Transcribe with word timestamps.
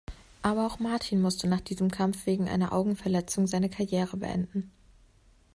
Aber 0.41 0.65
auch 0.65 0.79
Martin 0.79 1.21
musste 1.21 1.47
nach 1.47 1.61
diesem 1.61 1.91
Kampf 1.91 2.25
wegen 2.25 2.49
einer 2.49 2.73
Augenverletzung 2.73 3.45
seine 3.45 3.69
Karriere 3.69 4.17
beenden. 4.17 4.71